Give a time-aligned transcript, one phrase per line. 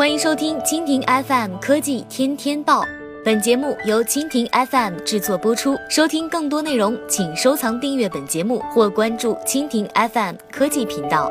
[0.00, 2.82] 欢迎收听蜻蜓 FM 科技天天报，
[3.22, 5.76] 本节目由蜻蜓 FM 制作播出。
[5.90, 11.30] 收听更多内容，请收藏订阅本节目或关注蜻蜓 FM 科技频道。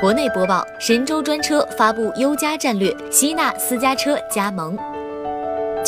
[0.00, 4.74] 国内播报：神州专车发布优加战略，吸纳私家车加盟。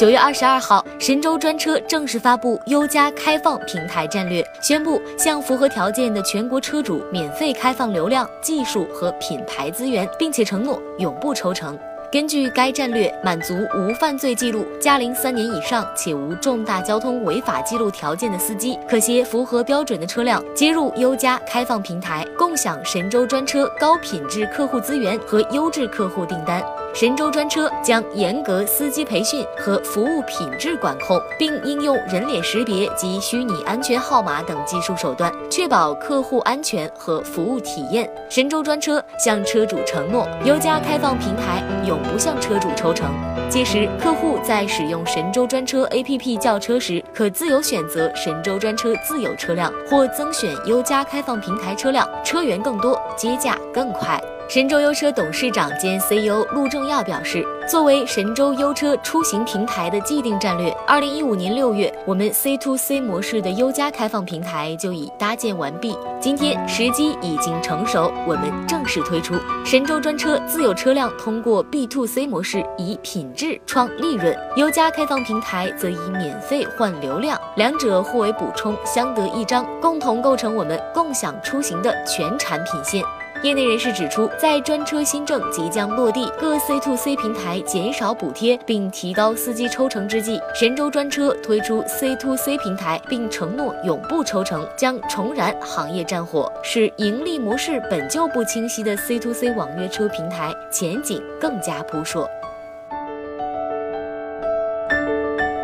[0.01, 11.79] 九月二十二号，神州专车正式发布优加开放平台战略，宣布向符合条件的全国车主免费开放流量、技术和品牌资源，并且承诺永不抽成。
[12.10, 26.62] 根据该战略，满足无犯罪记录、驾龄三年以上且无重大交通违法记录条件的司机，可携符合标准的车辆接入优加开放平台，共享神州专车高品质客户资源和优质客户订单。
[26.93, 38.11] 神州专车将严格司机培训和服务品质管控，并应用人脸识别及虚拟安全号码等技术手段，确保客户安全和服务体验。
[38.29, 43.09] 神州专车向车主承诺，优加开放平台永不向车主抽成。
[43.49, 54.21] 届时，客户在使用神州专车 APP 叫车时，可自由选择神州专车自有车辆，或增选优加开放平台车辆，车源更多，接驾更快。
[54.51, 65.97] 神州优车董事长兼 CEO 陆正耀表示，作为神州优车出行平台的既定战略，二零一五年六月，我们 C to C 模式的优加开放平台就已搭建完毕。
[66.19, 83.00] 今天时机已经成熟，我们正式推出神州专车自有车辆通过 B to C 模式以品质创利润，优加开放平台则以免费换流量，两者互为补充，相得益彰，共同构成我们共享出行的全产品线。
[83.43, 102.28] 业内人士指出，在专车新政即将落地，各 C to C 平台减少补贴并提高司机抽成之际，神州专车推出 C to C 平台，并承诺永不抽成，将重燃行业战火，使盈利模式本就不清晰的 C to C 网约车平台前景更加扑朔。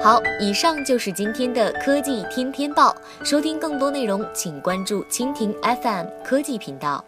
[0.00, 2.96] 好，以上就是今天的科技天天报。
[3.22, 5.52] 收听更多内容，请关注蜻蜓
[5.82, 7.04] FM 科技频道。